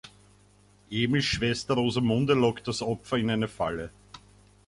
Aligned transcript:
Emils 0.91 1.21
Schwester 1.25 1.75
Rosamunde 1.75 2.33
lockt 2.33 2.67
das 2.67 2.81
Opfer 2.81 3.17
in 3.17 3.29
eine 3.29 3.47
Falle. 3.47 3.91